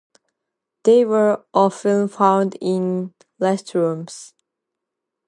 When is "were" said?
1.05-1.45